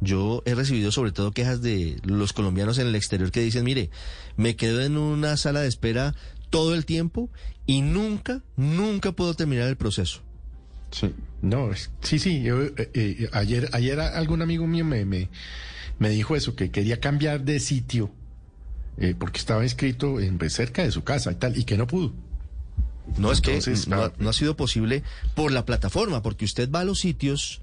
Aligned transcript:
Yo 0.00 0.42
he 0.46 0.54
recibido 0.54 0.92
sobre 0.92 1.12
todo 1.12 1.32
quejas 1.32 1.60
de 1.60 2.00
los 2.04 2.32
colombianos 2.32 2.78
en 2.78 2.86
el 2.86 2.94
exterior 2.94 3.30
que 3.30 3.40
dicen, 3.40 3.64
mire, 3.64 3.90
me 4.36 4.54
quedo 4.54 4.80
en 4.82 4.96
una 4.96 5.36
sala 5.36 5.60
de 5.60 5.68
espera 5.68 6.14
todo 6.50 6.74
el 6.74 6.84
tiempo 6.84 7.30
y 7.66 7.82
nunca, 7.82 8.42
nunca 8.56 9.12
puedo 9.12 9.34
terminar 9.34 9.68
el 9.68 9.76
proceso. 9.76 10.20
Sí, 10.90 11.14
no, 11.42 11.70
sí, 12.00 12.18
sí. 12.18 12.42
Yo, 12.42 12.62
eh, 12.62 12.72
eh, 12.94 13.28
ayer, 13.32 13.68
ayer 13.72 14.00
algún 14.00 14.40
amigo 14.40 14.66
mío 14.66 14.84
me, 14.84 15.04
me, 15.04 15.28
me, 15.98 16.08
dijo 16.08 16.34
eso, 16.34 16.54
que 16.54 16.70
quería 16.70 17.00
cambiar 17.00 17.44
de 17.44 17.60
sitio 17.60 18.10
eh, 18.96 19.14
porque 19.18 19.38
estaba 19.38 19.62
inscrito 19.62 20.20
en, 20.20 20.38
pues, 20.38 20.54
cerca 20.54 20.82
de 20.82 20.90
su 20.90 21.04
casa 21.04 21.32
y 21.32 21.34
tal, 21.34 21.58
y 21.58 21.64
que 21.64 21.76
no 21.76 21.86
pudo. 21.86 22.12
No 23.16 23.32
es 23.32 23.40
que 23.40 23.60
no, 23.88 24.12
no, 24.18 24.28
ha 24.28 24.32
sido 24.32 24.56
posible 24.56 25.02
por 25.34 25.50
la 25.50 25.64
plataforma, 25.64 26.22
porque 26.22 26.44
usted 26.44 26.70
va 26.70 26.80
a 26.80 26.84
los 26.84 26.98
sitios 26.98 27.62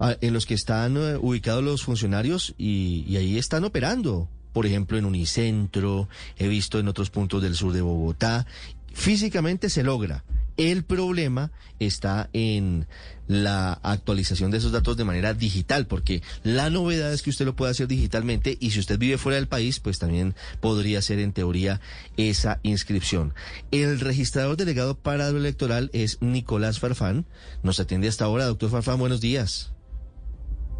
en 0.00 0.32
los 0.32 0.46
que 0.46 0.54
están 0.54 0.96
ubicados 0.96 1.62
los 1.62 1.82
funcionarios 1.82 2.54
y, 2.58 3.04
y 3.08 3.16
ahí 3.16 3.38
están 3.38 3.64
operando. 3.64 4.28
Por 4.52 4.66
ejemplo, 4.66 4.98
en 4.98 5.06
Unicentro, 5.06 6.08
he 6.36 6.48
visto 6.48 6.78
en 6.78 6.88
otros 6.88 7.10
puntos 7.10 7.42
del 7.42 7.54
sur 7.54 7.72
de 7.72 7.80
Bogotá. 7.80 8.46
Físicamente 8.92 9.70
se 9.70 9.82
logra 9.82 10.24
el 10.56 10.84
problema 10.84 11.50
está 11.78 12.28
en 12.32 12.86
la 13.26 13.72
actualización 13.82 14.50
de 14.50 14.58
esos 14.58 14.72
datos 14.72 14.96
de 14.96 15.04
manera 15.04 15.34
digital, 15.34 15.86
porque 15.86 16.22
la 16.42 16.70
novedad 16.70 17.12
es 17.12 17.22
que 17.22 17.30
usted 17.30 17.46
lo 17.46 17.56
puede 17.56 17.70
hacer 17.70 17.88
digitalmente 17.88 18.56
y 18.60 18.70
si 18.70 18.80
usted 18.80 18.98
vive 18.98 19.18
fuera 19.18 19.36
del 19.36 19.48
país, 19.48 19.80
pues 19.80 19.98
también 19.98 20.34
podría 20.60 21.00
ser 21.02 21.18
en 21.18 21.32
teoría 21.32 21.80
esa 22.16 22.60
inscripción. 22.62 23.34
El 23.70 24.00
registrador 24.00 24.56
delegado 24.56 24.96
para 24.96 25.30
lo 25.30 25.38
electoral 25.38 25.90
es 25.92 26.18
Nicolás 26.20 26.78
Farfán. 26.78 27.26
Nos 27.62 27.80
atiende 27.80 28.08
hasta 28.08 28.24
ahora. 28.24 28.46
Doctor 28.46 28.70
Farfán, 28.70 28.98
buenos 28.98 29.20
días. 29.20 29.72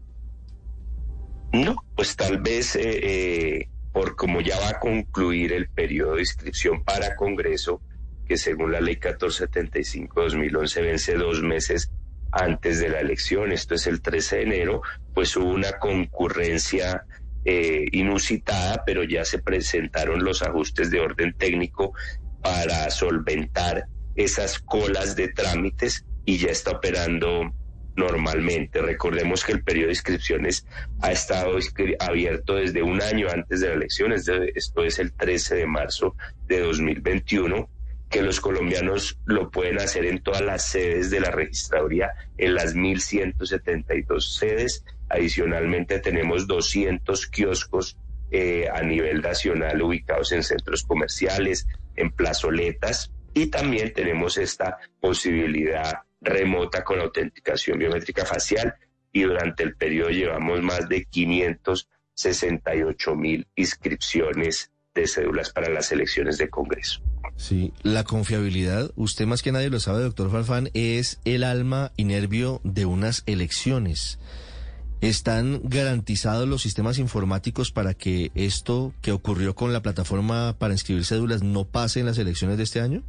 No, 1.51 1.75
pues 1.95 2.15
tal 2.15 2.39
vez 2.39 2.75
eh, 2.75 2.81
eh, 2.83 3.69
por 3.91 4.15
como 4.15 4.39
ya 4.39 4.59
va 4.59 4.69
a 4.69 4.79
concluir 4.79 5.51
el 5.51 5.67
periodo 5.67 6.15
de 6.15 6.21
inscripción 6.21 6.83
para 6.83 7.15
Congreso, 7.15 7.81
que 8.29 8.37
según 8.37 8.71
la 8.71 8.79
ley 8.79 8.97
1475-2011 8.97 10.81
vence 10.83 11.15
dos 11.15 11.41
meses 11.41 11.91
antes 12.31 12.79
de 12.79 12.89
la 12.89 12.99
elección, 12.99 13.51
esto 13.51 13.73
es 13.73 13.87
el 13.87 14.03
13 14.03 14.35
de 14.35 14.43
enero, 14.43 14.83
pues 15.15 15.35
hubo 15.35 15.49
una 15.49 15.79
concurrencia 15.79 17.05
eh, 17.43 17.85
inusitada, 17.91 18.83
pero 18.85 19.03
ya 19.03 19.25
se 19.25 19.39
presentaron 19.39 20.23
los 20.23 20.43
ajustes 20.43 20.91
de 20.91 20.99
orden 20.99 21.33
técnico 21.33 21.93
para 22.43 22.91
solventar 22.91 23.87
esas 24.15 24.59
colas 24.59 25.15
de 25.15 25.29
trámites 25.29 26.05
y 26.23 26.37
ya 26.37 26.51
está 26.51 26.73
operando 26.73 27.51
normalmente. 27.95 28.79
Recordemos 28.79 29.43
que 29.43 29.53
el 29.53 29.63
periodo 29.63 29.87
de 29.87 29.93
inscripciones 29.93 30.67
ha 31.01 31.11
estado 31.11 31.57
abierto 31.97 32.57
desde 32.57 32.83
un 32.83 33.01
año 33.01 33.27
antes 33.33 33.61
de 33.61 33.69
la 33.69 33.73
elección, 33.73 34.13
esto 34.13 34.83
es 34.83 34.99
el 34.99 35.13
13 35.13 35.55
de 35.55 35.65
marzo 35.65 36.15
de 36.45 36.59
2021 36.59 37.67
que 38.09 38.21
los 38.21 38.39
colombianos 38.39 39.19
lo 39.25 39.51
pueden 39.51 39.79
hacer 39.79 40.05
en 40.05 40.21
todas 40.21 40.41
las 40.41 40.65
sedes 40.65 41.11
de 41.11 41.19
la 41.19 41.31
registraduría, 41.31 42.11
en 42.37 42.55
las 42.55 42.75
1.172 42.75 44.21
sedes 44.21 44.83
Adicionalmente 45.09 45.99
tenemos 45.99 46.47
200 46.47 47.27
kioscos 47.27 47.97
eh, 48.31 48.69
a 48.71 48.81
nivel 48.83 49.21
nacional 49.21 49.81
ubicados 49.81 50.31
en 50.31 50.43
centros 50.43 50.83
comerciales, 50.83 51.67
en 51.95 52.11
plazoletas 52.11 53.11
y 53.33 53.47
también 53.47 53.91
tenemos 53.91 54.37
esta 54.37 54.77
posibilidad 54.99 56.03
remota 56.21 56.83
con 56.83 56.99
autenticación 56.99 57.79
biométrica 57.79 58.23
facial 58.25 58.75
y 59.11 59.23
durante 59.23 59.63
el 59.63 59.75
periodo 59.75 60.11
llevamos 60.11 60.61
más 60.61 60.87
de 60.87 61.05
568 61.05 63.15
mil 63.15 63.47
inscripciones 63.55 64.71
de 64.93 65.07
cédulas 65.07 65.51
para 65.51 65.69
las 65.69 65.91
elecciones 65.91 66.37
de 66.37 66.49
Congreso. 66.49 67.01
Sí, 67.39 67.71
la 67.83 68.03
confiabilidad, 68.03 68.91
usted 68.97 69.25
más 69.25 69.41
que 69.41 69.53
nadie 69.53 69.69
lo 69.69 69.79
sabe, 69.79 70.03
doctor 70.03 70.29
Farfán, 70.29 70.69
es 70.73 71.21
el 71.23 71.45
alma 71.45 71.93
y 71.95 72.03
nervio 72.03 72.59
de 72.65 72.85
unas 72.85 73.23
elecciones. 73.27 74.19
¿Están 74.99 75.61
garantizados 75.63 76.49
los 76.49 76.61
sistemas 76.61 76.97
informáticos 76.97 77.71
para 77.71 77.93
que 77.93 78.33
esto 78.35 78.93
que 79.01 79.13
ocurrió 79.13 79.55
con 79.55 79.71
la 79.71 79.81
plataforma 79.81 80.57
para 80.59 80.73
inscribir 80.73 81.05
cédulas 81.05 81.41
no 81.41 81.63
pase 81.63 82.01
en 82.01 82.07
las 82.07 82.17
elecciones 82.17 82.57
de 82.57 82.63
este 82.63 82.81
año? 82.81 83.03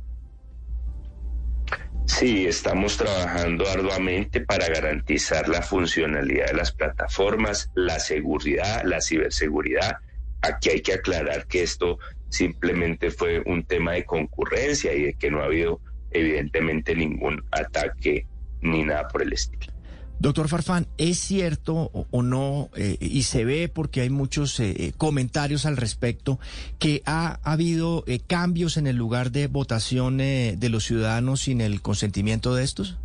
Sí, 2.07 2.47
estamos 2.47 2.97
trabajando 2.99 3.69
arduamente 3.69 4.43
para 4.43 4.69
garantizar 4.69 5.49
la 5.49 5.61
funcionalidad 5.61 6.47
de 6.47 6.55
las 6.55 6.71
plataformas, 6.71 7.69
la 7.75 7.99
seguridad, 7.99 8.83
la 8.85 9.01
ciberseguridad. 9.01 9.97
Aquí 10.41 10.71
hay 10.71 10.83
que 10.83 10.95
aclarar 10.95 11.49
que 11.49 11.65
esto 11.65 11.99
simplemente 12.31 13.11
fue 13.11 13.43
un 13.45 13.65
tema 13.65 13.93
de 13.93 14.05
concurrencia 14.05 14.95
y 14.95 15.03
de 15.03 15.15
que 15.15 15.31
no 15.31 15.41
ha 15.41 15.45
habido 15.45 15.81
evidentemente 16.11 16.95
ningún 16.95 17.45
ataque 17.51 18.27
ni 18.63 18.85
nada 18.85 19.09
por 19.09 19.23
el 19.23 19.33
estilo. 19.33 19.73
Doctor 20.21 20.49
Farfán, 20.49 20.87
¿es 20.99 21.19
cierto 21.19 21.91
o, 22.11 22.23
no, 22.23 22.69
eh, 22.77 22.99
y 23.01 23.23
se 23.23 23.47
ve 23.47 23.71
porque 23.73 24.03
hay 24.03 24.11
muchos 24.11 24.61
eh, 24.61 24.75
eh, 24.77 24.93
comentarios 24.99 25.65
al 25.65 25.79
respecto, 25.79 26.39
que 26.79 27.03
ha, 27.07 27.41
habido 27.43 28.05
cambios 28.27 28.77
en 28.77 28.87
el 28.87 28.97
lugar 28.97 29.31
de 29.31 29.47
votación 29.47 30.19
de 30.19 30.69
los 30.71 30.85
ciudadanos 30.85 31.41
sin 31.41 31.63
el 31.63 31.81
consentimiento 31.81 32.55
de 32.55 32.65
estos? 32.65 32.99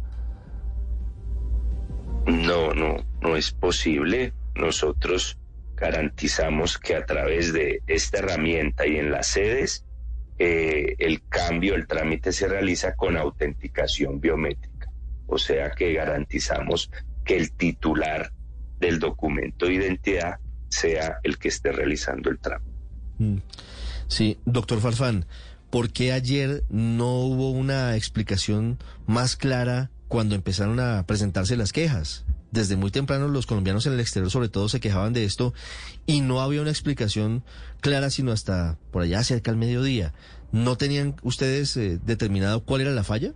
No, 2.27 2.73
no, 2.73 2.97
no 3.21 3.37
es 3.37 3.51
posible. 3.51 4.33
Nosotros 4.55 5.37
garantizamos 5.75 6.77
que 6.77 6.95
a 6.95 7.05
través 7.05 7.53
de 7.53 7.81
esta 7.87 8.19
herramienta 8.19 8.87
y 8.87 8.97
en 8.97 9.11
las 9.11 9.27
sedes, 9.27 9.85
el 10.37 11.21
cambio, 11.29 11.75
el 11.75 11.87
trámite 11.87 12.33
se 12.33 12.47
realiza 12.47 12.95
con 12.95 13.15
autenticación 13.15 14.19
biométrica 14.19 14.75
o 15.27 15.37
sea 15.37 15.71
que 15.71 15.93
garantizamos 15.93 16.89
que 17.23 17.37
el 17.37 17.51
titular 17.51 18.31
del 18.79 18.99
documento 18.99 19.65
de 19.65 19.73
identidad 19.73 20.39
sea 20.69 21.19
el 21.23 21.37
que 21.37 21.47
esté 21.47 21.71
realizando 21.71 22.29
el 22.29 22.39
trámite. 22.39 22.71
Mm. 23.17 23.37
Sí, 24.07 24.37
doctor 24.45 24.81
Farfán, 24.81 25.25
¿por 25.69 25.91
qué 25.91 26.11
ayer 26.11 26.63
no 26.69 27.21
hubo 27.21 27.51
una 27.51 27.95
explicación 27.95 28.77
más 29.07 29.35
clara 29.35 29.89
cuando 30.07 30.35
empezaron 30.35 30.79
a 30.79 31.05
presentarse 31.07 31.57
las 31.57 31.73
quejas? 31.73 32.25
Desde 32.51 32.77
muy 32.77 32.91
temprano 32.91 33.27
los 33.27 33.45
colombianos 33.45 33.85
en 33.85 33.93
el 33.93 33.99
exterior 33.99 34.31
sobre 34.31 34.49
todo 34.49 34.69
se 34.69 34.79
quejaban 34.79 35.13
de 35.13 35.25
esto 35.25 35.53
y 36.05 36.21
no 36.21 36.41
había 36.41 36.61
una 36.61 36.69
explicación 36.69 37.43
clara 37.81 38.09
sino 38.09 38.31
hasta 38.31 38.77
por 38.91 39.01
allá 39.01 39.23
cerca 39.23 39.51
al 39.51 39.57
mediodía. 39.57 40.13
¿No 40.51 40.77
tenían 40.77 41.15
ustedes 41.23 41.75
eh, 41.75 41.99
determinado 42.03 42.63
cuál 42.63 42.81
era 42.81 42.91
la 42.91 43.03
falla? 43.03 43.33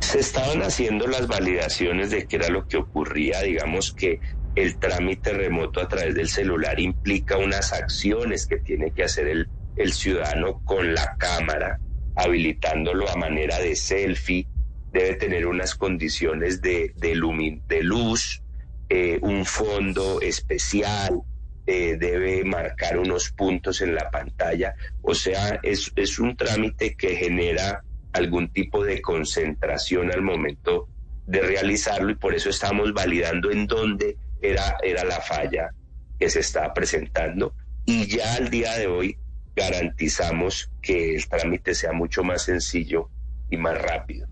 Se 0.00 0.18
estaban 0.18 0.62
haciendo 0.62 1.06
las 1.06 1.26
validaciones 1.26 2.10
de 2.10 2.26
qué 2.26 2.36
era 2.36 2.48
lo 2.48 2.66
que 2.66 2.76
ocurría, 2.76 3.40
digamos 3.40 3.92
que 3.92 4.20
el 4.54 4.76
trámite 4.78 5.32
remoto 5.32 5.80
a 5.80 5.88
través 5.88 6.14
del 6.14 6.28
celular 6.28 6.78
implica 6.78 7.38
unas 7.38 7.72
acciones 7.72 8.46
que 8.46 8.58
tiene 8.58 8.90
que 8.90 9.04
hacer 9.04 9.26
el, 9.28 9.48
el 9.76 9.92
ciudadano 9.92 10.60
con 10.64 10.94
la 10.94 11.16
cámara, 11.16 11.80
habilitándolo 12.16 13.08
a 13.08 13.16
manera 13.16 13.58
de 13.58 13.74
selfie, 13.74 14.46
debe 14.92 15.14
tener 15.14 15.46
unas 15.46 15.74
condiciones 15.74 16.60
de, 16.60 16.92
de, 16.96 17.60
de 17.66 17.82
luz, 17.82 18.42
eh, 18.88 19.18
un 19.22 19.44
fondo 19.46 20.20
especial, 20.20 21.22
eh, 21.66 21.96
debe 21.98 22.44
marcar 22.44 22.98
unos 22.98 23.30
puntos 23.30 23.80
en 23.80 23.94
la 23.94 24.10
pantalla, 24.10 24.74
o 25.00 25.14
sea, 25.14 25.60
es, 25.62 25.92
es 25.96 26.18
un 26.18 26.36
trámite 26.36 26.94
que 26.94 27.16
genera 27.16 27.82
algún 28.12 28.52
tipo 28.52 28.84
de 28.84 29.00
concentración 29.00 30.12
al 30.12 30.22
momento 30.22 30.88
de 31.26 31.40
realizarlo 31.40 32.10
y 32.10 32.16
por 32.16 32.34
eso 32.34 32.50
estamos 32.50 32.92
validando 32.92 33.50
en 33.50 33.66
dónde 33.66 34.16
era, 34.42 34.76
era 34.82 35.04
la 35.04 35.20
falla 35.20 35.70
que 36.18 36.28
se 36.28 36.40
está 36.40 36.74
presentando 36.74 37.54
y 37.86 38.06
ya 38.06 38.34
al 38.34 38.50
día 38.50 38.76
de 38.76 38.88
hoy 38.88 39.16
garantizamos 39.54 40.70
que 40.82 41.14
el 41.14 41.28
trámite 41.28 41.74
sea 41.74 41.92
mucho 41.92 42.22
más 42.24 42.42
sencillo 42.42 43.08
y 43.50 43.56
más 43.56 43.80
rápido. 43.80 44.26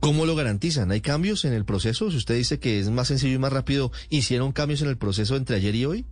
¿Cómo 0.00 0.26
lo 0.26 0.36
garantizan? 0.36 0.90
¿Hay 0.90 1.00
cambios 1.00 1.44
en 1.44 1.52
el 1.52 1.64
proceso? 1.64 2.10
Si 2.10 2.16
usted 2.16 2.36
dice 2.36 2.60
que 2.60 2.78
es 2.78 2.90
más 2.90 3.08
sencillo 3.08 3.34
y 3.34 3.38
más 3.38 3.52
rápido, 3.52 3.92
¿hicieron 4.08 4.52
cambios 4.52 4.82
en 4.82 4.88
el 4.88 4.98
proceso 4.98 5.36
entre 5.36 5.56
ayer 5.56 5.74
y 5.74 5.84
hoy? 5.84 6.06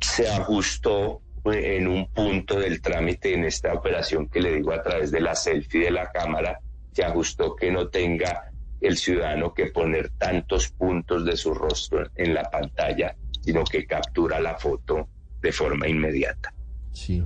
Se 0.00 0.28
ajustó 0.28 1.22
eh, 1.46 1.76
en 1.76 1.88
un 1.88 2.06
punto 2.08 2.58
del 2.58 2.80
trámite 2.80 3.34
en 3.34 3.44
esta 3.44 3.72
operación 3.72 4.28
que 4.28 4.40
le 4.40 4.56
digo 4.56 4.72
a 4.72 4.82
través 4.82 5.10
de 5.10 5.20
la 5.20 5.34
selfie 5.34 5.84
de 5.84 5.90
la 5.90 6.10
cámara, 6.10 6.60
se 6.92 7.04
ajustó 7.04 7.56
que 7.56 7.70
no 7.70 7.88
tenga 7.88 8.50
el 8.80 8.96
ciudadano 8.96 9.54
que 9.54 9.66
poner 9.66 10.10
tantos 10.10 10.68
puntos 10.68 11.24
de 11.24 11.36
su 11.36 11.54
rostro 11.54 12.10
en 12.16 12.34
la 12.34 12.50
pantalla, 12.50 13.16
sino 13.40 13.64
que 13.64 13.86
captura 13.86 14.40
la 14.40 14.56
foto 14.56 15.08
de 15.40 15.52
forma 15.52 15.88
inmediata. 15.88 16.52
Sí. 16.92 17.24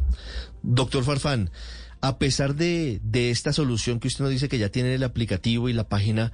Doctor 0.63 1.05
Farfán, 1.05 1.51
a 2.01 2.19
pesar 2.19 2.55
de, 2.55 3.01
de 3.03 3.31
esta 3.31 3.53
solución 3.53 4.01
que 4.01 4.09
usted 4.09 4.25
nos 4.25 4.33
dice 4.33 4.49
que 4.49 4.59
ya 4.59 4.69
tiene 4.69 4.95
el 4.95 5.03
aplicativo 5.03 5.69
y 5.69 5.73
la 5.73 5.89
página, 5.89 6.33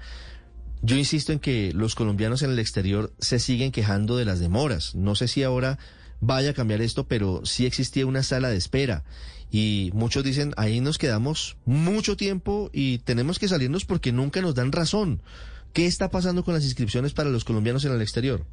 yo 0.82 0.96
insisto 0.96 1.32
en 1.32 1.38
que 1.38 1.72
los 1.72 1.94
colombianos 1.94 2.42
en 2.42 2.50
el 2.50 2.58
exterior 2.58 3.12
se 3.18 3.38
siguen 3.38 3.72
quejando 3.72 4.16
de 4.16 4.26
las 4.26 4.40
demoras. 4.40 4.94
No 4.94 5.14
sé 5.14 5.28
si 5.28 5.42
ahora 5.42 5.78
vaya 6.20 6.50
a 6.50 6.54
cambiar 6.54 6.82
esto, 6.82 7.08
pero 7.08 7.44
sí 7.44 7.66
existía 7.66 8.06
una 8.06 8.22
sala 8.22 8.50
de 8.50 8.56
espera. 8.56 9.04
Y 9.50 9.90
muchos 9.94 10.24
dicen, 10.24 10.52
ahí 10.56 10.80
nos 10.80 10.98
quedamos 10.98 11.56
mucho 11.64 12.16
tiempo 12.16 12.70
y 12.72 12.98
tenemos 12.98 13.38
que 13.38 13.48
salirnos 13.48 13.84
porque 13.84 14.12
nunca 14.12 14.40
nos 14.40 14.54
dan 14.54 14.72
razón. 14.72 15.22
¿Qué 15.72 15.86
está 15.86 16.10
pasando 16.10 16.44
con 16.44 16.54
las 16.54 16.64
inscripciones 16.64 17.14
para 17.14 17.30
los 17.30 17.44
colombianos 17.44 17.84
en 17.84 17.92
el 17.92 18.02
exterior? 18.02 18.44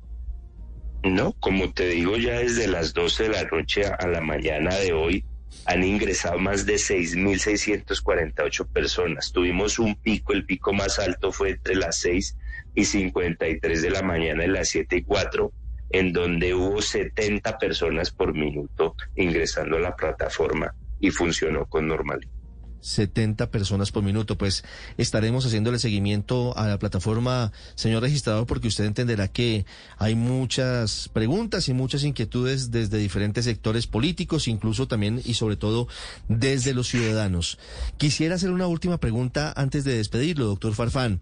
No, 1.04 1.34
como 1.34 1.74
te 1.74 1.88
digo, 1.90 2.18
ya 2.18 2.40
desde 2.40 2.68
las 2.68 2.94
12 2.94 3.24
de 3.24 3.30
la 3.30 3.44
noche 3.44 3.86
a 3.86 4.08
la 4.08 4.22
mañana 4.22 4.76
de 4.76 4.94
hoy 4.94 5.26
han 5.66 5.84
ingresado 5.84 6.40
más 6.40 6.66
de 6.66 6.76
6.648 6.76 8.68
personas. 8.68 9.32
Tuvimos 9.32 9.80
un 9.80 9.96
pico, 9.96 10.34
el 10.34 10.46
pico 10.46 10.74
más 10.74 11.00
alto 11.00 11.32
fue 11.32 11.52
entre 11.52 11.76
las 11.76 11.98
6 12.00 12.38
y 12.76 12.86
53 12.86 13.82
de 13.82 13.90
la 13.90 14.02
mañana 14.02 14.44
y 14.46 14.48
las 14.48 14.70
7 14.70 14.98
y 14.98 15.04
4, 15.04 15.52
en 15.92 16.14
donde 16.14 16.54
hubo 16.54 16.82
70 16.82 17.58
personas 17.58 18.12
por 18.12 18.34
minuto 18.34 18.96
ingresando 19.16 19.78
a 19.78 19.82
la 19.82 19.96
plataforma 19.96 20.74
y 21.00 21.12
funcionó 21.12 21.66
con 21.66 21.88
normalidad. 21.88 22.41
70 22.82 23.50
personas 23.52 23.92
por 23.92 24.04
minuto. 24.04 24.38
Pues 24.38 24.64
estaremos 24.98 25.46
haciéndole 25.46 25.80
seguimiento 25.80 26.58
a 26.58 26.68
la 26.68 26.80
plataforma, 26.80 27.52
señor 27.76 28.02
registrador, 28.02 28.46
porque 28.46 28.68
usted 28.68 28.86
entenderá 28.86 29.28
que 29.28 29.66
hay 29.98 30.16
muchas 30.16 31.10
preguntas 31.14 31.70
y 31.70 31.74
muchas 31.74 32.04
inquietudes 32.04 32.72
desde 32.72 32.98
diferentes 32.98 33.46
sectores 33.46 33.88
políticos, 33.88 34.48
incluso 34.48 34.88
también 34.88 35.22
y 35.24 35.36
sobre 35.36 35.56
todo 35.56 35.88
desde 36.28 36.74
los 36.74 36.88
ciudadanos. 36.88 37.58
Quisiera 37.98 38.36
hacer 38.36 38.52
una 38.52 38.68
última 38.68 38.98
pregunta 38.98 39.54
antes 39.56 39.84
de 39.84 39.98
despedirlo, 39.98 40.46
doctor 40.46 40.74
Farfán, 40.74 41.22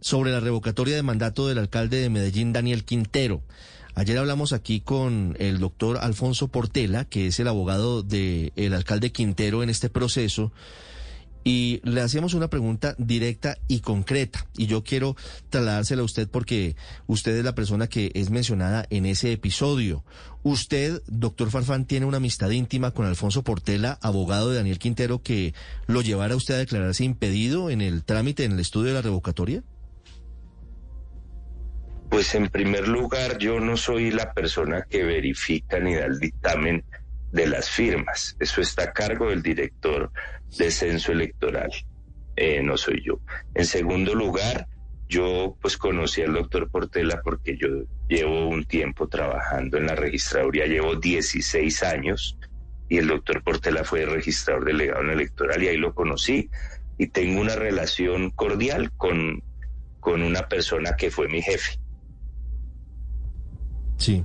sobre 0.00 0.30
la 0.30 0.40
revocatoria 0.40 0.94
de 0.94 1.02
mandato 1.02 1.48
del 1.48 1.58
alcalde 1.58 1.98
de 2.00 2.10
Medellín, 2.10 2.52
Daniel 2.52 2.84
Quintero. 2.84 3.42
Ayer 3.94 4.16
hablamos 4.16 4.52
aquí 4.52 4.80
con 4.80 5.34
el 5.40 5.58
doctor 5.58 5.98
Alfonso 6.00 6.46
Portela, 6.46 7.04
que 7.04 7.26
es 7.26 7.40
el 7.40 7.48
abogado 7.48 8.04
del 8.04 8.72
alcalde 8.72 9.10
Quintero 9.10 9.64
en 9.64 9.70
este 9.70 9.88
proceso 9.88 10.52
y 11.48 11.80
le 11.82 12.02
hacíamos 12.02 12.34
una 12.34 12.50
pregunta 12.50 12.94
directa 12.98 13.56
y 13.68 13.80
concreta. 13.80 14.46
Y 14.58 14.66
yo 14.66 14.84
quiero 14.84 15.16
trasladársela 15.48 16.02
a 16.02 16.04
usted 16.04 16.28
porque 16.28 16.76
usted 17.06 17.34
es 17.38 17.42
la 17.42 17.54
persona 17.54 17.86
que 17.86 18.12
es 18.12 18.28
mencionada 18.28 18.84
en 18.90 19.06
ese 19.06 19.32
episodio. 19.32 20.04
Usted, 20.42 21.00
doctor 21.06 21.50
Farfán, 21.50 21.86
tiene 21.86 22.04
una 22.04 22.18
amistad 22.18 22.50
íntima 22.50 22.90
con 22.90 23.06
Alfonso 23.06 23.44
Portela, 23.44 23.98
abogado 24.02 24.50
de 24.50 24.56
Daniel 24.58 24.78
Quintero, 24.78 25.22
que 25.22 25.54
lo 25.86 26.02
llevara 26.02 26.36
usted 26.36 26.52
a 26.52 26.58
declararse 26.58 27.04
impedido 27.04 27.70
en 27.70 27.80
el 27.80 28.04
trámite, 28.04 28.44
en 28.44 28.52
el 28.52 28.60
estudio 28.60 28.88
de 28.88 28.94
la 28.96 29.02
revocatoria. 29.02 29.62
Pues 32.10 32.34
en 32.34 32.48
primer 32.48 32.88
lugar, 32.88 33.38
yo 33.38 33.58
no 33.58 33.78
soy 33.78 34.10
la 34.10 34.34
persona 34.34 34.84
que 34.86 35.02
verifica 35.02 35.80
ni 35.80 35.94
da 35.94 36.04
el 36.04 36.18
dictamen 36.18 36.84
de 37.32 37.46
las 37.46 37.68
firmas. 37.70 38.36
Eso 38.40 38.60
está 38.60 38.84
a 38.84 38.92
cargo 38.92 39.28
del 39.28 39.42
director 39.42 40.10
de 40.56 40.70
censo 40.70 41.12
electoral. 41.12 41.70
Eh, 42.36 42.62
no 42.62 42.76
soy 42.76 43.02
yo. 43.04 43.20
En 43.54 43.66
segundo 43.66 44.14
lugar, 44.14 44.68
yo 45.08 45.56
pues 45.60 45.76
conocí 45.76 46.22
al 46.22 46.34
doctor 46.34 46.70
Portela 46.70 47.20
porque 47.22 47.56
yo 47.56 47.68
llevo 48.08 48.48
un 48.48 48.64
tiempo 48.64 49.08
trabajando 49.08 49.78
en 49.78 49.86
la 49.86 49.94
registraduría, 49.94 50.66
llevo 50.66 50.96
16 50.96 51.82
años 51.82 52.38
y 52.88 52.98
el 52.98 53.08
doctor 53.08 53.42
Portela 53.42 53.84
fue 53.84 54.04
registrador 54.04 54.66
delegado 54.66 55.02
en 55.02 55.10
electoral 55.10 55.62
y 55.62 55.68
ahí 55.68 55.76
lo 55.76 55.94
conocí 55.94 56.50
y 56.98 57.08
tengo 57.08 57.40
una 57.40 57.56
relación 57.56 58.30
cordial 58.30 58.92
con, 58.96 59.42
con 60.00 60.22
una 60.22 60.48
persona 60.48 60.94
que 60.96 61.10
fue 61.10 61.28
mi 61.28 61.40
jefe. 61.42 61.78
Sí. 63.96 64.24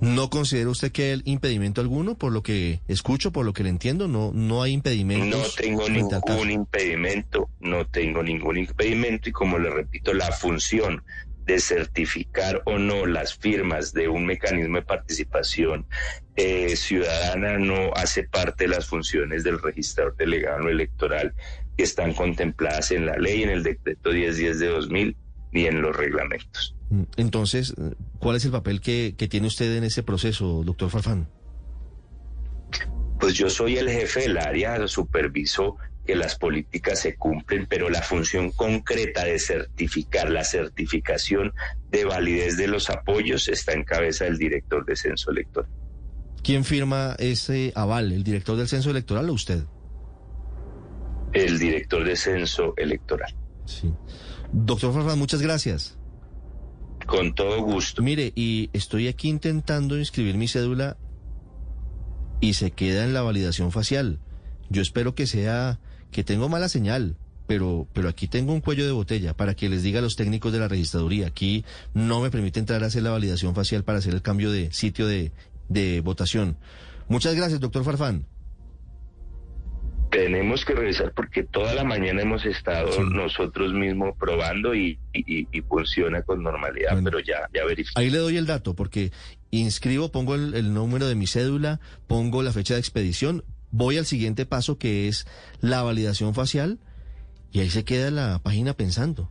¿No 0.00 0.28
considera 0.28 0.68
usted 0.68 0.92
que 0.92 1.12
hay 1.12 1.22
impedimento 1.24 1.80
alguno? 1.80 2.16
Por 2.16 2.32
lo 2.32 2.42
que 2.42 2.80
escucho, 2.86 3.32
por 3.32 3.46
lo 3.46 3.52
que 3.52 3.62
le 3.62 3.70
entiendo, 3.70 4.08
no, 4.08 4.30
no 4.34 4.62
hay 4.62 4.72
impedimento. 4.72 5.38
No 5.38 5.44
tengo 5.56 5.88
ningún 5.88 6.50
impedimento, 6.50 7.48
no 7.60 7.86
tengo 7.86 8.22
ningún 8.22 8.58
impedimento 8.58 9.28
y 9.28 9.32
como 9.32 9.58
le 9.58 9.70
repito, 9.70 10.12
la 10.12 10.30
función 10.32 11.02
de 11.46 11.60
certificar 11.60 12.62
o 12.66 12.78
no 12.78 13.06
las 13.06 13.36
firmas 13.36 13.92
de 13.92 14.08
un 14.08 14.26
mecanismo 14.26 14.76
de 14.76 14.82
participación 14.82 15.86
eh, 16.34 16.76
ciudadana 16.76 17.56
no 17.58 17.92
hace 17.94 18.24
parte 18.24 18.64
de 18.64 18.70
las 18.70 18.86
funciones 18.86 19.44
del 19.44 19.62
registrador 19.62 20.16
delegado 20.16 20.68
electoral 20.68 21.34
que 21.76 21.84
están 21.84 22.14
contempladas 22.14 22.90
en 22.90 23.06
la 23.06 23.16
ley, 23.16 23.44
en 23.44 23.50
el 23.50 23.62
decreto 23.62 24.10
1010 24.10 24.58
de 24.58 24.66
2000 24.66 25.16
ni 25.52 25.66
en 25.66 25.80
los 25.80 25.96
reglamentos. 25.96 26.75
Mm, 26.90 27.02
entonces, 27.16 27.74
¿cuál 28.18 28.36
es 28.36 28.44
el 28.44 28.52
papel 28.52 28.80
que, 28.80 29.14
tiene 29.30 29.46
usted 29.46 29.76
en 29.76 29.84
ese 29.84 30.02
proceso, 30.02 30.62
doctor 30.64 30.90
Farfán? 30.90 31.28
Pues 33.18 33.34
yo 33.34 33.48
soy 33.48 33.76
el 33.78 33.88
jefe 33.88 34.22
del 34.22 34.38
área, 34.38 34.86
superviso 34.88 35.76
que 36.06 36.14
las 36.14 36.36
políticas 36.36 37.00
se 37.00 37.16
cumplen, 37.16 37.66
pero 37.66 37.90
la 37.90 38.00
función 38.00 38.52
concreta 38.52 39.24
de 39.24 39.38
certificar, 39.38 40.30
la 40.30 40.44
certificación 40.44 41.52
de 41.90 42.04
validez 42.04 42.56
de 42.56 42.68
los 42.68 42.90
apoyos 42.90 43.48
está 43.48 43.72
en 43.72 43.82
cabeza 43.82 44.24
del 44.24 44.38
director 44.38 44.84
de 44.84 44.94
censo 44.94 45.32
electoral. 45.32 45.70
¿Quién 46.44 46.64
firma 46.64 47.16
ese 47.18 47.72
aval, 47.74 48.12
el 48.12 48.22
director 48.22 48.56
del 48.56 48.68
censo 48.68 48.90
electoral 48.90 49.28
o 49.28 49.32
usted? 49.32 49.64
El 51.32 51.58
director 51.58 52.04
de 52.04 52.14
censo 52.14 52.72
electoral. 52.76 53.34
Sí. 53.64 53.92
Doctor 54.52 54.94
Farfán, 54.94 55.18
muchas 55.18 55.42
gracias. 55.42 55.98
Con 57.06 57.34
todo 57.34 57.62
gusto. 57.62 58.02
Mire, 58.02 58.32
y 58.34 58.68
estoy 58.72 59.08
aquí 59.08 59.28
intentando 59.28 59.96
inscribir 59.96 60.36
mi 60.36 60.48
cédula 60.48 60.96
y 62.40 62.54
se 62.54 62.72
queda 62.72 63.04
en 63.04 63.14
la 63.14 63.22
validación 63.22 63.72
facial. 63.72 64.18
Yo 64.68 64.82
espero 64.82 65.14
que 65.14 65.26
sea, 65.26 65.78
que 66.10 66.24
tengo 66.24 66.48
mala 66.48 66.68
señal, 66.68 67.16
pero, 67.46 67.86
pero 67.92 68.08
aquí 68.08 68.26
tengo 68.26 68.52
un 68.52 68.60
cuello 68.60 68.84
de 68.84 68.92
botella 68.92 69.34
para 69.34 69.54
que 69.54 69.68
les 69.68 69.82
diga 69.82 70.00
a 70.00 70.02
los 70.02 70.16
técnicos 70.16 70.52
de 70.52 70.58
la 70.58 70.68
registraduría. 70.68 71.28
Aquí 71.28 71.64
no 71.94 72.20
me 72.20 72.30
permite 72.30 72.58
entrar 72.58 72.82
a 72.82 72.88
hacer 72.88 73.02
la 73.02 73.10
validación 73.10 73.54
facial 73.54 73.84
para 73.84 73.98
hacer 73.98 74.12
el 74.12 74.22
cambio 74.22 74.50
de 74.50 74.72
sitio 74.72 75.06
de, 75.06 75.32
de 75.68 76.00
votación. 76.00 76.56
Muchas 77.08 77.36
gracias, 77.36 77.60
doctor 77.60 77.84
Farfán 77.84 78.26
tenemos 80.16 80.64
que 80.64 80.74
revisar 80.74 81.12
porque 81.12 81.42
toda 81.42 81.74
la 81.74 81.84
mañana 81.84 82.22
hemos 82.22 82.46
estado 82.46 83.04
nosotros 83.04 83.74
mismos 83.74 84.16
probando 84.18 84.74
y, 84.74 84.98
funciona 85.68 86.22
con 86.22 86.42
normalidad, 86.42 86.98
pero 87.04 87.20
ya, 87.20 87.50
ya 87.52 87.66
verificamos. 87.66 87.96
Ahí 87.96 88.08
le 88.08 88.16
doy 88.16 88.38
el 88.38 88.46
dato 88.46 88.74
porque 88.74 89.12
inscribo, 89.50 90.10
pongo 90.10 90.34
el, 90.34 90.72
número 90.72 91.06
de 91.06 91.16
mi 91.16 91.26
cédula, 91.26 91.80
pongo 92.06 92.42
la 92.42 92.52
fecha 92.52 92.74
de 92.74 92.80
expedición, 92.80 93.44
voy 93.70 93.98
al 93.98 94.06
siguiente 94.06 94.46
paso 94.46 94.78
que 94.78 95.06
es 95.06 95.26
la 95.60 95.82
validación 95.82 96.32
facial 96.34 96.78
Y 97.52 97.60
ahí 97.60 97.68
se 97.68 97.84
queda 97.84 98.10
la 98.10 98.38
página 98.42 98.72
pensando. 98.72 99.30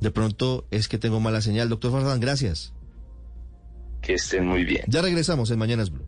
De 0.00 0.12
pronto 0.12 0.64
es 0.70 0.86
que 0.86 0.98
tengo 0.98 1.18
mala 1.18 1.40
señal. 1.40 1.68
Doctor 1.68 1.90
Farzán, 1.90 2.20
gracias. 2.20 2.72
Que 4.00 4.14
estén 4.14 4.46
muy 4.46 4.64
bien. 4.64 4.84
Ya 4.86 5.02
regresamos 5.02 5.50
en 5.50 5.58
Mañanas 5.58 5.90
Blue. 5.90 6.06